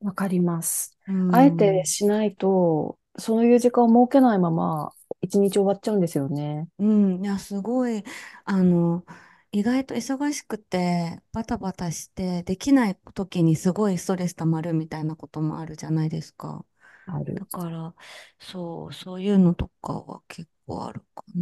[0.00, 0.96] わかります。
[1.06, 1.84] うあえてん。
[1.84, 6.68] しないと、そういう時間を設けないまま、一日終わっちゃうんですよね。
[6.78, 6.84] う
[7.18, 7.24] ん。
[7.24, 8.04] いや、すごい、
[8.44, 9.04] あの、
[9.52, 16.64] 意外と忙しくて、バタバタして、できない時にすごいストレス溜まるみたいなこともあるじゃないですか。
[17.06, 17.40] ある。
[17.40, 17.94] だから、
[18.40, 21.34] そう、そういうのとかは結構あるかな。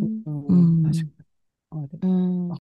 [0.00, 0.06] う
[0.48, 1.12] うん、確かん。
[1.20, 1.84] に。
[1.84, 2.02] ある。
[2.02, 2.50] うん。
[2.52, 2.58] うん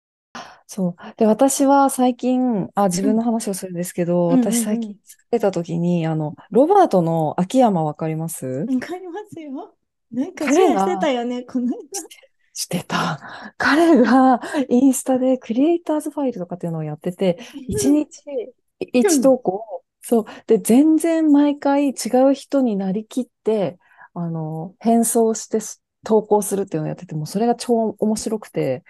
[0.67, 0.97] そう。
[1.17, 8.67] で、私は最近、あ、自うん分の話をするんですけど、うん私最近うん出た時に、あの、ロバートの秋山わかります？
[8.67, 9.77] わかりますよ。
[10.13, 12.11] なんかシェアしてた彼が、よね、この間。
[12.57, 13.21] してた。
[13.59, 17.39] 彼がインスタでクリエイターズファイルとかっていうのをやってて、
[17.69, 18.23] 一日
[18.81, 20.25] 一投稿、そう。
[20.47, 21.93] で、全然毎回違
[22.31, 23.79] う人になりきって、
[24.15, 25.59] あの、変装して
[26.05, 28.85] 投稿するっていうのをやってて、もうそれが超面白くて、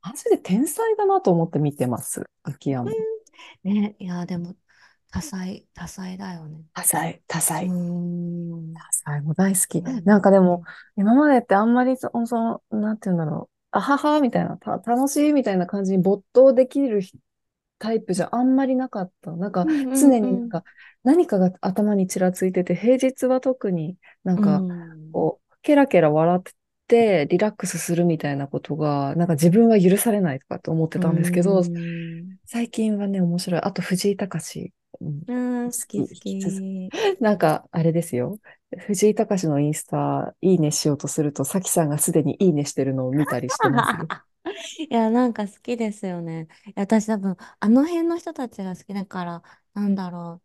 [0.00, 2.22] マジで天才だなと思って見てます。
[2.44, 2.92] 秋山。
[3.64, 4.54] ね、いや、でも、
[5.12, 6.64] 多彩、多彩だよね。
[6.74, 7.72] 多彩、多うー彩。
[7.72, 8.82] ん。
[9.04, 9.82] はい、もう大好き。
[9.84, 10.04] うん。
[10.04, 10.66] なんかでも、うん。
[10.96, 13.54] 今までってあんまりそ、その、なんて言うんだろう。
[13.72, 17.18] あはは、みたいな、た、楽しいみたいな感じに没頭できる人
[17.78, 19.32] タイプじゃあんまりなかった。
[19.32, 20.12] なんかうんうんうん。
[20.12, 20.64] 常になんか
[21.04, 24.66] 何かが頭にちらついてて、平日は特になんうか
[25.10, 25.12] ん。
[25.12, 26.42] こう、ケラケラ笑っ
[26.88, 32.38] てリラックスするみたいなことが、なんか自分は許されないとかって思ってうたんですけど、ん。
[32.46, 33.60] 最近はね、面白い。
[33.62, 34.72] あと藤井隆、
[35.26, 35.34] う
[35.66, 36.92] ん、好き、き好引き。
[37.20, 38.40] なんかあれですよ。
[38.88, 44.10] 藤井隆のインスタ、いいねしようとすると、さきさんがすでにいいねしてるのを見たりしてますよ。
[44.90, 46.48] いや、なんか好きですよね。
[46.66, 49.42] いや私多分、あの辺の人たちが好きだから、
[49.74, 50.42] なんだろ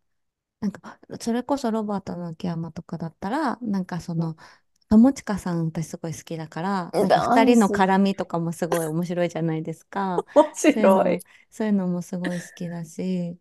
[0.61, 0.65] う。
[0.65, 4.37] なんか、それこそロバートの秋山とかだったら、なんかその、
[4.89, 10.25] 友近さん私すごい好きだから、なんか二人の絡みとかもすごい面白いじゃないですか。
[10.35, 11.23] 面そういうの、白い。
[11.51, 13.39] そういうのもすごい好きだし、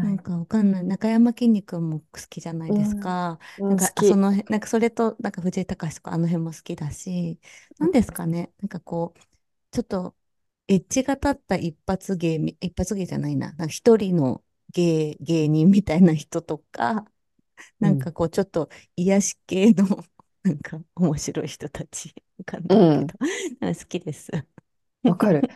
[0.00, 0.20] なんはい。
[0.20, 0.84] かわかんない。
[0.84, 3.38] 中山きんに君も好きじゃないですうん、か。
[3.58, 4.16] うん、好なんか、あそき。
[4.16, 7.40] の辺、なんかそれと、なんか藤井隆とかあの辺も好きだし、
[7.78, 8.52] なんですかね。
[8.60, 9.20] なんかこう、
[9.70, 10.16] ちょっと、
[10.68, 13.48] エッジが立った一発芸み、一発芸じゃないな。
[13.48, 17.06] なんか一人の芸、芸人みたいな人とか、
[17.80, 17.90] うん。
[17.90, 19.86] なんかこう、ちょっと癒し系の、
[20.44, 22.14] なんか面白い人たち。
[22.38, 23.16] わかんなういけど、ん。
[23.60, 24.30] なんか好きです。
[25.04, 25.48] わかる。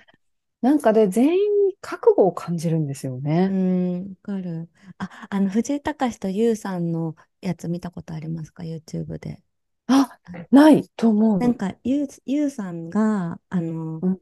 [0.62, 3.52] なんかで、全員に覚悟を感じるんですようね。
[3.52, 4.70] ーん、わかる。
[4.98, 9.42] あ、あの、藤井隆と優さんのやつ見たことありますか ?YouTube で。
[9.86, 11.38] あ、あないと思う。
[11.38, 14.20] なんか、ゆう、ゆうさんが、あの、うん。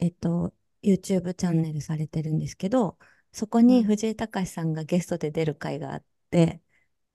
[0.00, 2.98] えっと、YouTube チャンネルされてるんですけど、
[3.32, 3.84] そこにうん。
[3.84, 6.62] 藤井隆さんがゲストで出る回があって、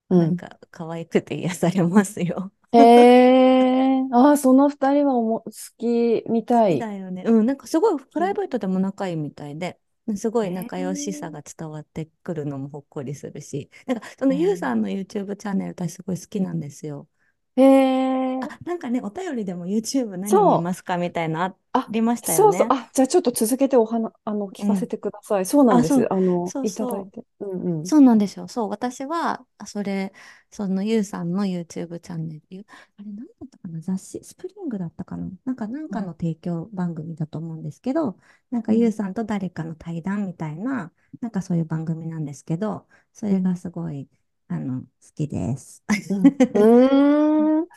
[0.10, 2.54] うんなんか、可愛くて癒されますよ。
[2.72, 3.65] へえ。
[4.12, 6.88] あ、その二人はおも好きみたい。
[6.88, 7.24] だよね。
[7.26, 9.80] うん、なんかすごいプライうんベートでも仲いいみたいで、
[10.16, 11.32] すごいへ仲良しさえ。
[11.32, 17.08] が伝わってくるのもほっこりするし、なんかそのゆうさんへの YouTube チャンネル私すごい好きなんですよ。
[17.58, 20.70] へえ、あ、なんかね、お便りでも YouTube 何見そう。
[20.70, 22.68] ますかみたいなああ、りましたよそうそう。
[22.68, 22.72] ね。
[22.72, 24.68] あ、じゃあちょっと続けてお話、あの、聞うん。
[24.68, 25.46] かせてください。
[25.46, 25.94] そうなんあ、です。
[25.94, 27.08] そう、あの、そういただそう。
[27.08, 27.26] いて。
[27.40, 27.92] うんうん。
[27.92, 28.48] そうなんですよ。
[28.50, 30.14] そう、私は、あそれ、
[30.52, 32.66] そのゆうさんの YouTube チャンネル、ゆ
[32.98, 33.82] あれ、何だったかな？
[33.82, 35.30] 雑誌、スプリングだったかな？
[35.46, 38.20] なんか、なんかのうん提供番組だと思うんですけど、
[38.52, 44.10] なんかうんゆうさんと誰かの対談みたいな、なんかそういう番組なんですけど、それがうんすごい、
[44.48, 45.84] あの、好きです。
[46.54, 47.68] うん。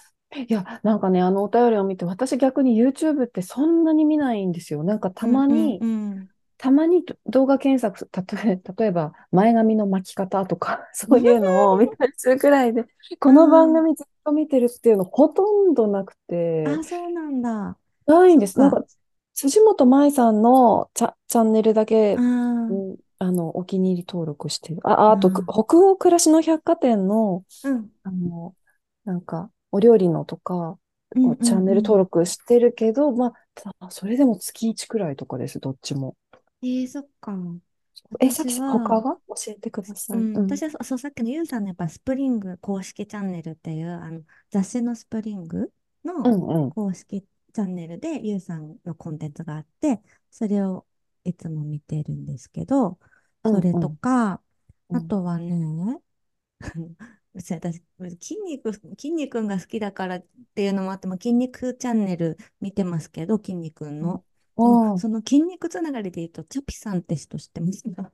[0.49, 4.85] いや、なんかね、あのお便りを見て、私逆に YouTube ってそんなに見ないんですよ。
[4.85, 5.87] なんかたうんうんまに、う
[6.25, 6.29] ん。
[6.59, 8.09] たまに動画検索、
[8.45, 12.87] 例え、例えば前髪の巻き方とか、 そういうのを見たりするくらいで、
[13.21, 17.79] この番うん組ずっと見てるっていうのほとんどなくて、あ、そうなんだ。
[18.07, 18.59] ないんです。
[18.59, 18.71] なんか。
[18.71, 18.85] か、
[19.35, 22.21] 辻元舞さんのチャ、チャンネルだけ、う
[22.69, 24.81] あん、あの、お気に入り登録してる。
[24.89, 28.57] あ、あと、くあ、北欧暮らしの百貨店の、うん、あの、
[29.05, 30.79] なんか、お料理のとか
[31.15, 32.01] うん、をうん、チャンネル登うん。
[32.01, 36.17] 録してるけど、まあ、たそれでも月1くらいとかです、どっちも。
[36.63, 37.33] えー、そっか。
[38.21, 40.19] え、さ私きさん、他は、が教えてください。
[40.19, 40.55] うん、うん。
[40.55, 45.73] 私はそ、そう、さっきのゆうさんのやっぱスプリング公式チャンネルっていう、あの、雑誌のスプリング
[46.05, 46.75] のうんうん。
[46.75, 47.23] 公式
[47.55, 50.88] チャンネルでゆうさんのコンテンツがあって、それを
[51.29, 52.99] いつも見てるんですけど、
[53.45, 53.99] それとうんうん。
[54.01, 54.43] か、
[54.91, 54.99] うん。
[54.99, 56.01] あとはね、
[57.35, 57.83] う ち私、
[58.21, 64.25] 筋肉、筋肉が好きだからっていうのもあっても、筋肉チャンネル見てますけど、筋肉の。
[64.95, 68.13] その筋肉つながりで言うと、チャピさんって人知ってますか？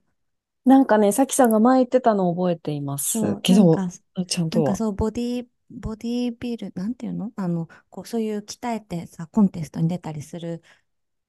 [0.67, 3.89] なんかね、さきさんが前言ってたのを覚えていますそう、けど、なんか、
[4.29, 4.61] ちゃんとは。
[4.61, 7.33] なんかそう、ボディ、ボディビル、なんていうの？
[7.37, 10.63] あの、こう、そういう鍛えてさ、コンテストに出たりする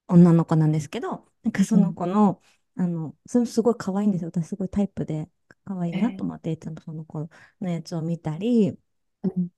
[0.08, 1.96] 女の子なんですけど、なんかそのうん。
[1.96, 2.42] 子の、
[2.78, 4.30] あの、それすごい可愛いんですよ。
[4.30, 5.30] 私すごいタイプで
[5.66, 7.30] 可愛いえーなと思って、いつもその子
[7.62, 8.78] のやつを見たり、
[9.24, 9.50] うん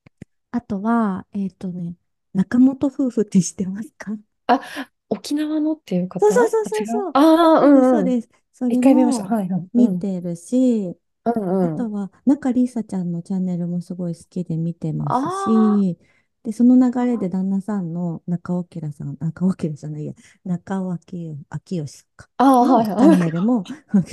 [0.52, 1.96] あとは、えっとね、
[2.34, 4.18] 中本夫婦って知ってますか？
[4.48, 4.62] あ、
[5.10, 6.86] 沖縄のっていうそうそうそうそ違う。
[6.86, 7.12] うそう？
[7.14, 7.20] あ
[7.64, 8.04] あ、うそうです、そう。
[8.04, 8.30] です。
[8.54, 9.26] それ一回見ました。
[9.26, 9.70] もはいはい。
[9.74, 9.84] うん。
[9.84, 11.58] 見てるし、うんうん。
[11.60, 16.00] あとは、中里依紗ちゃんのチャンネルもすごい好きで見てますあし、
[16.48, 17.30] で、その流れであ。
[17.30, 20.14] 旦那さんの中尾明さん、中尾明じゃないや、
[20.46, 23.20] 中尾明明義かああ、はいのチャンはい。
[23.20, 23.66] ネルも、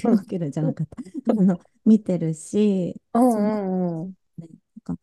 [0.04, 0.28] うん。
[0.30, 0.98] 明じゃなかった、
[1.32, 3.40] あの、見てるし、うんう
[4.02, 4.14] んうん。
[4.38, 4.48] ね、
[4.86, 5.00] なんか、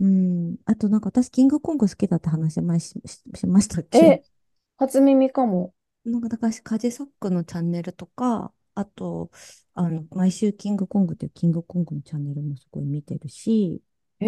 [0.00, 3.98] うん、あとなんか私、キングコング好きだって話前し、し、しましたっけ？
[3.98, 4.24] え、
[4.78, 5.74] 初耳かも。
[6.04, 9.30] なんか、だから、カジサックのチャンネルとか、あと、
[9.74, 13.82] あの、毎週キングコングっていうキングコングのチャンネルもすごい見てるし、
[14.20, 14.26] へ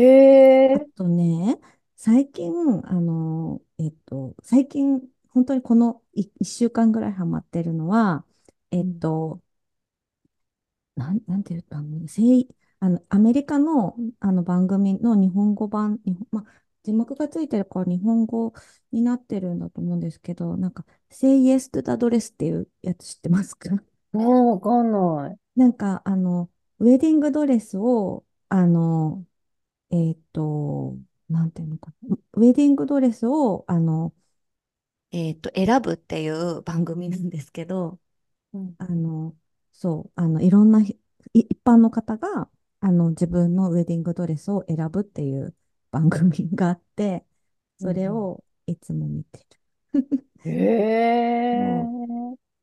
[0.74, 0.74] え。
[0.74, 1.58] あとね、
[1.96, 2.52] 最近、
[2.86, 8.24] あの、えっと、最近、本当にこのい1週間ぐらいハマってるのは、
[8.70, 9.42] えっうんと、
[10.96, 12.48] なん、なんていう番組、せい、
[12.80, 18.52] あの、アメリカの、あの番組の日本語版、日本、まあ、字幕がついてるから日本語
[18.92, 23.70] になってるんだと思うんですけど、なんか、Say Yes to the Dress っていうやつ知ってますか？
[24.12, 25.38] もうわかんない。
[25.56, 29.26] なんか、あの、ウェディングドレスを、あの、
[29.90, 30.96] えっと、
[31.28, 32.16] なんていうのかな。
[32.34, 34.14] ウェディングドレスを、あの、
[35.12, 38.00] えっと、選ぶっていう番組なんですけど、
[38.52, 38.76] うん。
[38.78, 39.36] あの、
[39.72, 40.80] そう、あの、いろんな
[41.34, 45.56] 一般の方が、あの、自分のウェディングドレスを選ぶっていう
[45.92, 47.26] 番組があって、
[47.78, 49.46] それうんをいつも見てる。
[50.42, 50.50] うん、へ
[51.50, 51.88] そえ。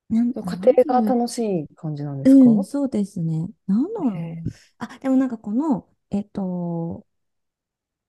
[0.10, 2.52] う、なん、家なんていう、庭が楽しい感じなんですか？
[2.56, 3.50] うん、そうですね。
[3.68, 4.50] なんだろう。
[4.78, 7.06] あ、でもなんかこの、えっと、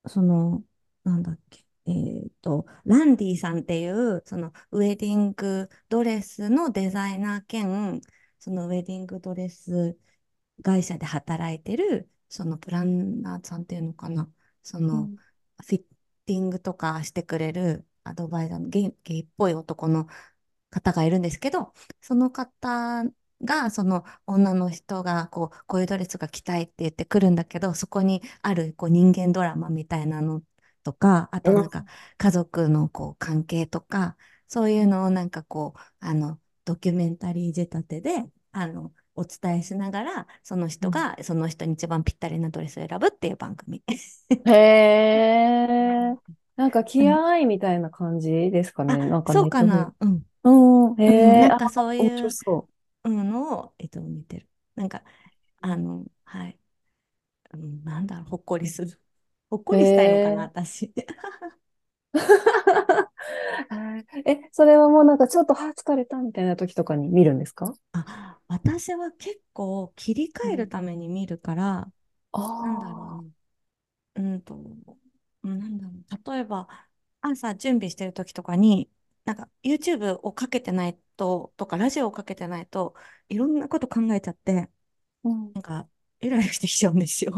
[0.07, 0.63] その、
[1.03, 8.01] なんだっけ、えっと、ランディさんっていう、そのウェディングドレスのデザイナー兼、
[8.39, 9.97] そのウェディングドレス
[10.63, 14.31] 会社で働いてる、そのプランナーさんっていうのかな、
[14.63, 15.15] そのうん。
[15.65, 15.83] フィッ
[16.25, 20.07] ティングとかしてくれるアドバイザーのゲイっぽい男の
[20.69, 23.03] 方がいるんですけど、その方
[23.43, 30.41] が、その女の人がこう、こういうドレスが着たいって言ってくるんだけど、そこにあるこう人間ドラマみたいなの
[30.83, 31.85] とか、あとなんか
[32.17, 34.17] 家族のこう関係とか、
[34.47, 43.83] そういうのをなんかこう、あの、ドキュメンタリー仕立てで、あの、お伝えしながら、その人うんがその人に一番ぴったりなドレスを選ぶっていう番組。
[44.45, 46.15] へえ。
[46.55, 49.05] なんかうん、気合いみたいな感じですかね。
[49.07, 49.47] なあ、んかそう。
[49.47, 49.95] かな。
[49.99, 50.25] うん。
[50.43, 50.49] う
[50.89, 50.93] ん。
[50.95, 51.05] うん、へ
[51.45, 51.47] え。
[51.49, 52.37] あ、なんかそう面いう
[53.09, 54.49] のを、えっと、見てる。
[54.75, 55.03] なんか、
[55.61, 55.77] あ。
[55.77, 56.59] の、はい。
[57.53, 59.01] うん、なんだろう、ほっこりする。
[59.49, 60.43] ほっこりしたいのかな、え。
[60.43, 60.93] 私。
[64.25, 70.67] え、それはもうなんかちょっと、は、疲れたみたいな時とかに見るんですかあ、私は結構切り替える。
[70.69, 71.91] ために見るから、
[72.33, 73.25] あなんだろ
[74.15, 74.21] う。
[74.21, 74.55] うんと、
[75.43, 76.31] うんなんだろう。
[76.33, 76.67] 例えば、
[77.21, 78.89] 朝準備してる時とかに、
[79.25, 82.95] なんか YouTube をかけてないと、とかラジオをかけてないと、
[83.29, 84.69] いろんなこと考えちゃって、
[85.23, 85.55] うん。
[85.55, 85.89] なんか、
[86.21, 87.33] イライラしてきちゃうんですよ。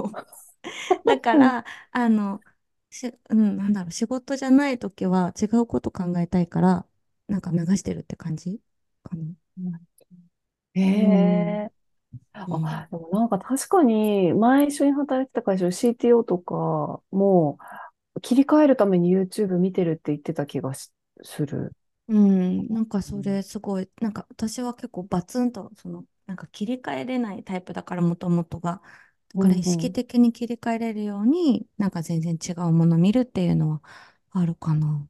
[1.05, 2.41] だかうんら、あの、
[2.89, 6.87] し、うん、なんだろう、仕事じゃない時は違うこと考えたいから、
[7.27, 8.61] なんか流してるって感じ
[9.03, 9.35] かな。
[10.75, 11.61] へうん。
[11.65, 11.71] え。
[12.47, 12.65] うん。
[12.65, 17.59] あ、でもなんか確かに、前一緒に働いてた会社の CTO とかも、
[18.21, 20.91] 切り替えるために YouTube 見てるって言ってた気がし
[21.23, 21.73] する。
[22.07, 28.81] うん、なんかそれすごい、なんか私は結構バツンと、その、なんか切り替えれないタイプだから、もともとが。
[29.29, 29.93] だうんうから意識ん。
[29.93, 33.81] 的に切り替えれるように、なんか全然違うもの見るっていうのは
[34.31, 35.07] あるかな。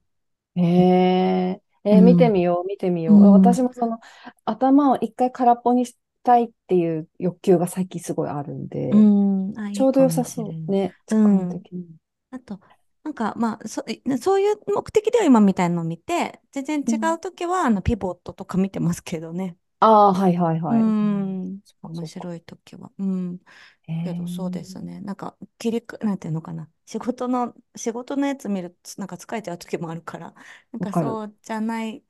[0.56, 2.30] へえ、えー見てうん。
[2.30, 3.32] みよう、見てみうよう。
[3.32, 3.62] 私ん。
[3.62, 4.00] もその
[4.46, 9.12] 頭を一回空っぽにしたいっていう欲求が最近すごいあるんうで、
[9.54, 9.60] ん。
[9.60, 10.68] あ、いいかちょうど良さもしれん。
[10.68, 11.64] そうね、時間うん。
[11.64, 11.98] 的に。
[12.32, 12.60] あと、
[13.08, 13.84] なんかまあ、そ、
[14.22, 19.58] そういう目的では今みたいなのを見て、全然違うんうときは、あの、ピボットとか見てますけどね。
[19.80, 20.96] ああ、はいはいうはい。
[21.02, 21.62] うん。
[21.82, 22.92] 面白いときは。
[22.98, 23.40] うん。
[23.88, 25.02] へけどそうでえ、すね。
[25.02, 26.72] なんか切りく、なんていうのかな。
[26.86, 30.36] 仕事の、仕事のやつ見ると、なんか疲れちゃう時もあるから、
[30.72, 31.20] なんかわかる。
[31.22, 32.04] そうじゃない、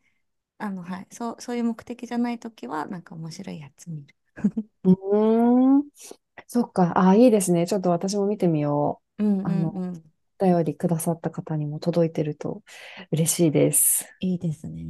[0.60, 4.16] あの、はい、そう、そういう目的じゃない時は、なんか面白いやつ見る。
[4.84, 5.90] うーん、
[6.48, 6.98] そっか。
[7.00, 7.68] ああ、いいですね。
[7.68, 9.50] ちょっと私も見てみようんう。
[9.50, 10.12] あの、うんうん。
[10.40, 12.62] お便りくださった方にも届いてると
[13.12, 14.06] 嬉しいです。
[14.20, 14.84] いいですね。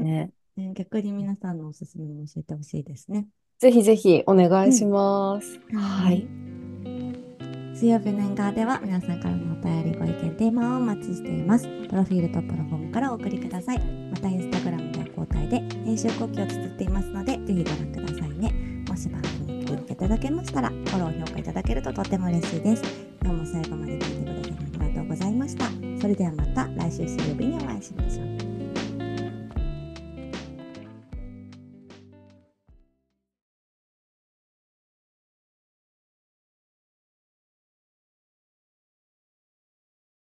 [0.00, 3.26] ね ね逆に皆さんのおすすめも教えてほしいですね。
[3.58, 4.90] ぜひぜひお願いしうん。
[4.92, 5.58] ます。
[5.72, 6.26] ははい。
[7.74, 11.66] 水曜日の縁側では皆さんからのお便り、ご意見、テーマをお待ちしています。
[11.88, 13.78] プロフィールトップのフォームからお送りください。
[13.78, 18.52] また、インスタグラムでは交代で編集後期を綴っていますので、ぜひご覧くださいね。
[18.86, 22.82] もし番組に気に入っていただけましたら、フォロー、評価いただけるととっても嬉しいです。
[23.22, 24.19] 今日も最後まで
[25.10, 25.64] ございました。
[26.00, 28.49] それではまた来週水曜日にお会いしましょう。